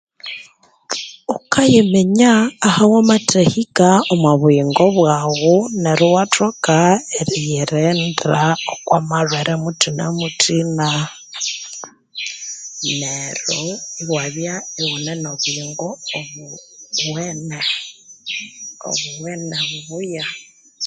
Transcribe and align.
Ghukayiminya 1.27 2.31
aha 2.67 2.83
wamathahika 2.91 3.87
omu 4.11 4.31
buyingo 4.41 4.85
bwaghu 4.95 5.55
neryo 5.81 6.07
iwathoka 6.11 6.77
eriyi 7.19 7.61
rinda 7.71 8.45
oku 8.71 8.95
malhwere 9.09 9.53
muthina-muthina, 9.61 10.87
neryo 12.99 13.63
iwabya 14.01 14.53
ighune 14.79 15.13
no 15.23 15.31
buyingo 15.41 15.89
obuwene 17.07 17.59
obuwene 18.87 19.55
obubuya 19.65 20.25